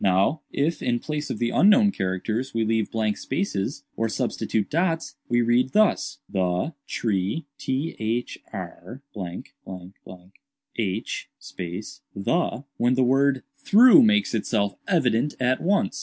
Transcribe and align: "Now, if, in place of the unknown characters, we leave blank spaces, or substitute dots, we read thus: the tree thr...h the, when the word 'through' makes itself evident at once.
"Now, 0.03 0.41
if, 0.51 0.81
in 0.81 0.97
place 0.97 1.29
of 1.29 1.37
the 1.37 1.51
unknown 1.51 1.91
characters, 1.91 2.55
we 2.55 2.65
leave 2.65 2.89
blank 2.89 3.17
spaces, 3.17 3.83
or 3.95 4.09
substitute 4.09 4.67
dots, 4.71 5.15
we 5.29 5.43
read 5.43 5.73
thus: 5.73 6.17
the 6.27 6.73
tree 6.87 7.45
thr...h 7.59 8.39
the, 12.15 12.63
when 12.77 12.93
the 12.95 13.03
word 13.03 13.43
'through' 13.59 14.01
makes 14.01 14.33
itself 14.33 14.75
evident 14.87 15.35
at 15.39 15.61
once. 15.61 15.99